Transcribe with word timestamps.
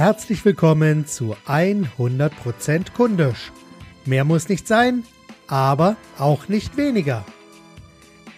herzlich 0.00 0.42
willkommen 0.46 1.04
zu 1.06 1.36
100% 1.46 2.92
Kundisch. 2.94 3.52
Mehr 4.06 4.24
muss 4.24 4.48
nicht 4.48 4.66
sein, 4.66 5.04
aber 5.46 5.94
auch 6.16 6.48
nicht 6.48 6.78
weniger. 6.78 7.22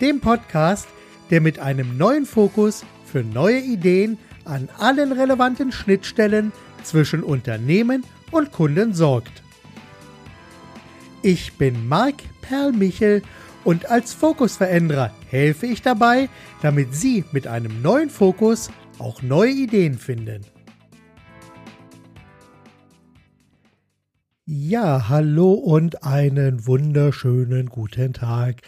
Dem 0.00 0.20
Podcast, 0.20 0.86
der 1.30 1.40
mit 1.40 1.58
einem 1.58 1.98
neuen 1.98 2.26
Fokus 2.26 2.84
für 3.04 3.24
neue 3.24 3.58
Ideen 3.58 4.18
an 4.44 4.68
allen 4.78 5.10
relevanten 5.10 5.72
Schnittstellen 5.72 6.52
zwischen 6.84 7.24
Unternehmen 7.24 8.04
und 8.30 8.52
Kunden 8.52 8.94
sorgt. 8.94 9.42
Ich 11.22 11.54
bin 11.54 11.88
Marc 11.88 12.22
Perlmichel 12.40 13.22
und 13.64 13.90
als 13.90 14.14
Fokusveränderer 14.14 15.10
helfe 15.28 15.66
ich 15.66 15.82
dabei, 15.82 16.28
damit 16.62 16.94
Sie 16.94 17.24
mit 17.32 17.48
einem 17.48 17.82
neuen 17.82 18.10
Fokus 18.10 18.70
auch 19.00 19.22
neue 19.22 19.50
Ideen 19.50 19.98
finden. 19.98 20.46
Ja, 24.50 25.10
hallo 25.10 25.52
und 25.52 26.04
einen 26.04 26.66
wunderschönen 26.66 27.66
guten 27.66 28.14
Tag. 28.14 28.62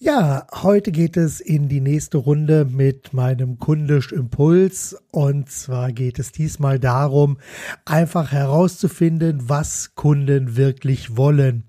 Ja, 0.00 0.46
heute 0.62 0.92
geht 0.92 1.16
es 1.16 1.40
in 1.40 1.68
die 1.68 1.80
nächste 1.80 2.18
Runde 2.18 2.64
mit 2.64 3.12
meinem 3.12 3.58
kundisch 3.58 4.12
Impuls 4.12 4.96
und 5.10 5.50
zwar 5.50 5.90
geht 5.90 6.20
es 6.20 6.30
diesmal 6.30 6.78
darum, 6.78 7.38
einfach 7.84 8.30
herauszufinden, 8.30 9.48
was 9.48 9.96
Kunden 9.96 10.56
wirklich 10.56 11.16
wollen. 11.16 11.64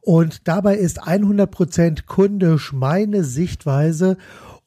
Und 0.00 0.46
dabei 0.46 0.76
ist 0.76 1.02
100% 1.02 2.06
kundisch 2.06 2.72
meine 2.72 3.24
Sichtweise 3.24 4.18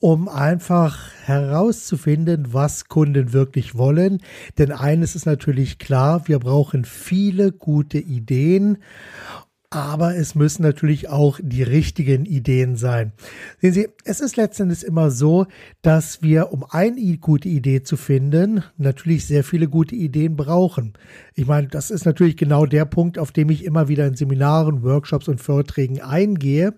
um 0.05 0.29
einfach 0.29 0.99
herauszufinden, 1.23 2.53
was 2.53 2.85
Kunden 2.89 3.33
wirklich 3.33 3.73
wollen. 3.73 4.21
Denn 4.59 4.71
eines 4.71 5.15
ist 5.15 5.25
natürlich 5.25 5.79
klar, 5.79 6.27
wir 6.27 6.37
brauchen 6.37 6.85
viele 6.85 7.51
gute 7.51 7.97
Ideen 7.97 8.77
aber 9.71 10.15
es 10.15 10.35
müssen 10.35 10.61
natürlich 10.61 11.09
auch 11.09 11.37
die 11.41 11.63
richtigen 11.63 12.25
Ideen 12.25 12.77
sein. 12.77 13.11
Sehen 13.59 13.73
Sie, 13.73 13.87
es 14.05 14.21
ist 14.21 14.37
letztendlich 14.37 14.83
immer 14.83 15.11
so, 15.11 15.47
dass 15.81 16.21
wir, 16.21 16.53
um 16.53 16.63
eine 16.69 17.17
gute 17.17 17.49
Idee 17.49 17.83
zu 17.83 17.97
finden, 17.97 18.63
natürlich 18.77 19.25
sehr 19.25 19.43
viele 19.43 19.67
gute 19.67 19.95
Ideen 19.95 20.37
brauchen. 20.37 20.93
Ich 21.33 21.45
meine, 21.45 21.67
das 21.67 21.91
ist 21.91 22.05
natürlich 22.05 22.37
genau 22.37 22.65
der 22.65 22.85
Punkt, 22.85 23.19
auf 23.19 23.33
dem 23.33 23.49
ich 23.49 23.65
immer 23.65 23.89
wieder 23.89 24.07
in 24.07 24.15
Seminaren, 24.15 24.81
Workshops 24.83 25.27
und 25.27 25.41
Vorträgen 25.41 25.99
eingehe. 25.99 26.75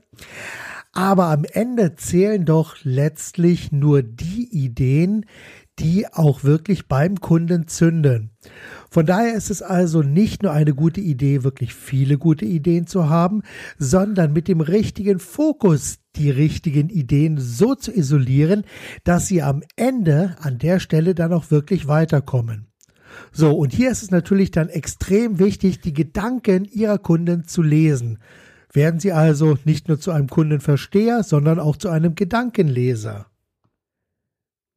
Aber 0.97 1.27
am 1.27 1.43
Ende 1.43 1.95
zählen 1.95 2.43
doch 2.43 2.77
letztlich 2.81 3.71
nur 3.71 4.01
die 4.01 4.49
Ideen, 4.51 5.27
die 5.77 6.11
auch 6.11 6.43
wirklich 6.43 6.87
beim 6.87 7.21
Kunden 7.21 7.67
zünden. 7.67 8.31
Von 8.89 9.05
daher 9.05 9.35
ist 9.35 9.51
es 9.51 9.61
also 9.61 10.01
nicht 10.01 10.41
nur 10.41 10.53
eine 10.53 10.73
gute 10.73 10.99
Idee, 10.99 11.43
wirklich 11.43 11.75
viele 11.75 12.17
gute 12.17 12.45
Ideen 12.45 12.87
zu 12.87 13.11
haben, 13.11 13.43
sondern 13.77 14.33
mit 14.33 14.47
dem 14.47 14.59
richtigen 14.59 15.19
Fokus 15.19 15.99
die 16.15 16.31
richtigen 16.31 16.89
Ideen 16.89 17.37
so 17.37 17.75
zu 17.75 17.95
isolieren, 17.95 18.63
dass 19.03 19.27
sie 19.27 19.43
am 19.43 19.61
Ende 19.75 20.35
an 20.39 20.57
der 20.57 20.79
Stelle 20.79 21.13
dann 21.13 21.31
auch 21.31 21.51
wirklich 21.51 21.87
weiterkommen. 21.87 22.69
So, 23.31 23.55
und 23.55 23.71
hier 23.71 23.91
ist 23.91 24.01
es 24.01 24.09
natürlich 24.09 24.49
dann 24.49 24.69
extrem 24.69 25.37
wichtig, 25.37 25.79
die 25.79 25.93
Gedanken 25.93 26.65
Ihrer 26.65 26.97
Kunden 26.97 27.43
zu 27.43 27.61
lesen 27.61 28.17
werden 28.77 28.99
Sie 28.99 29.11
also 29.11 29.57
nicht 29.65 29.87
nur 29.87 29.99
zu 29.99 30.11
einem 30.11 30.29
Kundenversteher, 30.29 31.23
sondern 31.23 31.59
auch 31.59 31.77
zu 31.77 31.89
einem 31.89 32.13
Gedankenleser. 32.13 33.25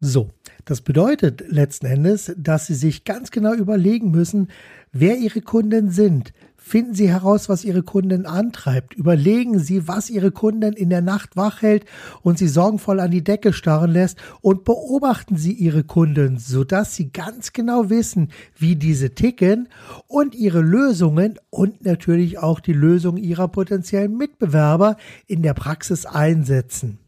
So, 0.00 0.28
das 0.64 0.80
bedeutet 0.80 1.44
letzten 1.48 1.86
Endes, 1.86 2.32
dass 2.36 2.66
Sie 2.66 2.74
sich 2.74 3.04
ganz 3.04 3.30
genau 3.30 3.52
überlegen 3.52 4.10
müssen, 4.10 4.48
wer 4.92 5.18
Ihre 5.18 5.42
Kunden 5.42 5.90
sind, 5.90 6.32
Finden 6.62 6.94
Sie 6.94 7.08
heraus, 7.08 7.48
was 7.48 7.64
Ihre 7.64 7.82
Kunden 7.82 8.26
antreibt. 8.26 8.94
Überlegen 8.94 9.58
Sie, 9.58 9.88
was 9.88 10.10
Ihre 10.10 10.30
Kunden 10.30 10.74
in 10.74 10.90
der 10.90 11.00
Nacht 11.00 11.34
wach 11.34 11.62
hält 11.62 11.86
und 12.22 12.38
Sie 12.38 12.48
sorgenvoll 12.48 13.00
an 13.00 13.10
die 13.10 13.24
Decke 13.24 13.54
starren 13.54 13.90
lässt 13.90 14.18
und 14.42 14.64
beobachten 14.64 15.36
Sie 15.36 15.52
Ihre 15.52 15.84
Kunden, 15.84 16.38
sodass 16.38 16.94
Sie 16.94 17.10
ganz 17.10 17.54
genau 17.54 17.88
wissen, 17.88 18.28
wie 18.56 18.76
diese 18.76 19.14
ticken 19.14 19.68
und 20.06 20.34
Ihre 20.34 20.60
Lösungen 20.60 21.38
und 21.48 21.84
natürlich 21.84 22.38
auch 22.38 22.60
die 22.60 22.74
Lösung 22.74 23.16
Ihrer 23.16 23.48
potenziellen 23.48 24.16
Mitbewerber 24.16 24.96
in 25.26 25.42
der 25.42 25.54
Praxis 25.54 26.04
einsetzen. 26.04 26.98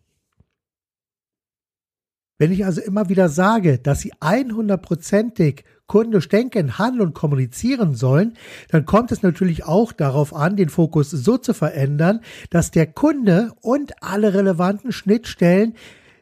Wenn 2.43 2.51
ich 2.51 2.65
also 2.65 2.81
immer 2.81 3.09
wieder 3.09 3.29
sage, 3.29 3.79
dass 3.79 4.01
Sie 4.01 4.15
100%ig 4.15 5.63
kundisch 5.87 6.29
denken, 6.29 6.77
handeln 6.77 7.07
und 7.07 7.15
kommunizieren 7.15 7.95
sollen, 7.95 8.37
dann 8.69 8.85
kommt 8.85 9.13
es 9.13 9.23
natürlich 9.23 9.63
auch 9.63 9.93
darauf 9.93 10.35
an, 10.35 10.57
den 10.57 10.69
Fokus 10.69 11.13
so 11.13 11.39
zu 11.39 11.55
verändern, 11.55 12.19
dass 12.51 12.73
der 12.73 12.89
Kunde 12.89 13.53
und 13.61 14.03
alle 14.03 14.35
relevanten 14.35 14.91
Schnittstellen 14.91 15.75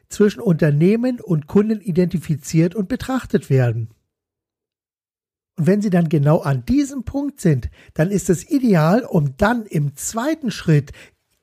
zwischen 0.09 0.41
Unternehmen 0.41 1.19
und 1.19 1.47
Kunden 1.47 1.81
identifiziert 1.81 2.75
und 2.75 2.87
betrachtet 2.87 3.49
werden. 3.49 3.89
Und 5.57 5.65
wenn 5.65 5.81
Sie 5.81 5.89
dann 5.89 6.07
genau 6.07 6.41
an 6.41 6.65
diesem 6.65 7.03
Punkt 7.03 7.41
sind, 7.41 7.71
dann 7.95 8.11
ist 8.11 8.29
es 8.29 8.47
ideal, 8.47 9.05
um 9.05 9.37
dann 9.37 9.65
im 9.65 9.95
zweiten 9.95 10.51
Schritt 10.51 10.91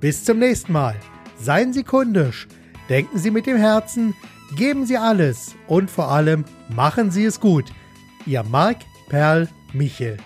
Bis 0.00 0.24
zum 0.24 0.38
nächsten 0.38 0.72
Mal. 0.72 0.96
Seien 1.40 1.72
Sie 1.72 1.82
kundisch, 1.82 2.46
denken 2.88 3.18
Sie 3.18 3.30
mit 3.30 3.46
dem 3.46 3.56
Herzen, 3.56 4.14
Geben 4.56 4.86
Sie 4.86 4.96
alles 4.96 5.54
und 5.66 5.90
vor 5.90 6.10
allem 6.10 6.44
machen 6.68 7.10
Sie 7.10 7.24
es 7.24 7.40
gut. 7.40 7.64
Ihr 8.26 8.42
Marc 8.42 8.78
Perl 9.08 9.48
Michel. 9.72 10.18